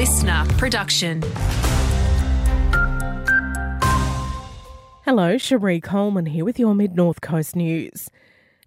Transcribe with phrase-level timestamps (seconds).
[0.00, 1.22] listener production.
[5.04, 8.08] Hello, Cherie Coleman here with your Mid North Coast news.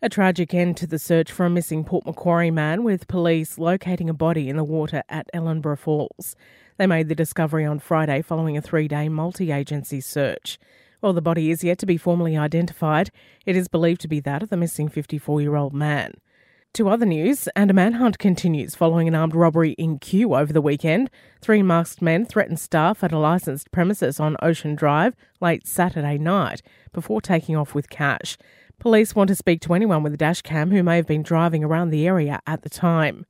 [0.03, 4.11] A tragic end to the search for a missing Port Macquarie man, with police locating
[4.11, 6.35] a body in the water at Ellenborough Falls.
[6.77, 10.59] They made the discovery on Friday following a three day multi agency search.
[10.99, 13.09] While the body is yet to be formally identified,
[13.47, 16.13] it is believed to be that of the missing 54 year old man.
[16.77, 20.59] To other news, and a manhunt continues following an armed robbery in Kew over the
[20.59, 21.11] weekend.
[21.39, 26.63] Three masked men threatened staff at a licensed premises on Ocean Drive late Saturday night
[26.91, 28.39] before taking off with cash.
[28.79, 31.63] Police want to speak to anyone with a dash cam who may have been driving
[31.63, 33.27] around the area at the time.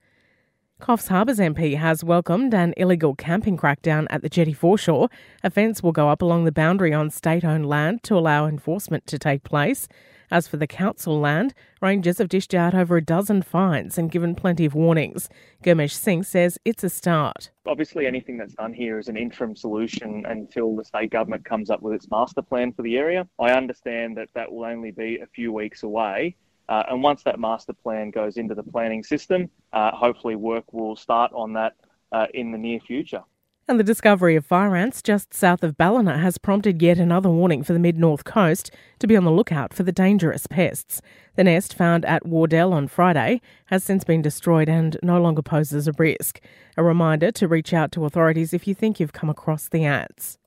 [0.79, 5.09] Coffs Harbour's MP has welcomed an illegal camping crackdown at the jetty foreshore.
[5.43, 9.05] A fence will go up along the boundary on state owned land to allow enforcement
[9.07, 9.89] to take place.
[10.33, 14.33] As for the council land, rangers have dished out over a dozen fines and given
[14.33, 15.29] plenty of warnings.
[15.63, 17.51] Gurmesh Singh says it's a start.
[17.67, 21.83] Obviously, anything that's done here is an interim solution until the state government comes up
[21.83, 23.27] with its master plan for the area.
[23.37, 26.35] I understand that that will only be a few weeks away.
[26.67, 30.95] Uh, and once that master plan goes into the planning system, uh, hopefully work will
[30.95, 31.75] start on that
[32.11, 33.21] uh, in the near future.
[33.65, 37.63] And the discovery of fire ants just south of Ballina has prompted yet another warning
[37.63, 41.01] for the mid north coast to be on the lookout for the dangerous pests.
[41.35, 45.87] The nest found at Wardell on Friday has since been destroyed and no longer poses
[45.87, 46.41] a risk.
[46.75, 50.37] A reminder to reach out to authorities if you think you've come across the ants.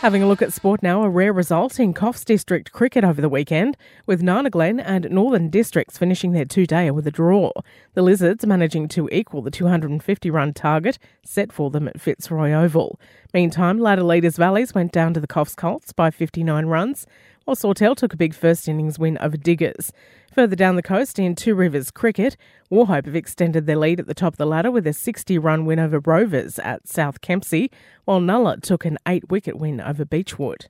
[0.00, 3.28] Having a look at sport now, a rare result in Coffs District cricket over the
[3.28, 7.50] weekend, with Nana Glen and Northern Districts finishing their two-dayer with a draw.
[7.94, 13.00] The Lizards managing to equal the 250-run target set for them at Fitzroy Oval.
[13.34, 17.04] Meantime, ladder leaders Valleys went down to the Coffs Colts by 59 runs,
[17.48, 19.90] while Sawtell took a big first innings win over Diggers.
[20.34, 22.36] Further down the coast in Two Rivers Cricket,
[22.70, 25.64] Wauchope have extended their lead at the top of the ladder with a 60 run
[25.64, 27.70] win over Rovers at South Kempsey,
[28.04, 30.68] while Nulla took an 8 wicket win over Beechwood.